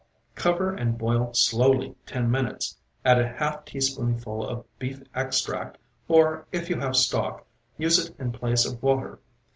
[0.33, 5.77] Cover and boil slowly ten minutes; add a half teaspoonful of beef extract,
[6.07, 7.45] or, if you have stock,
[7.77, 9.19] use it in place of water.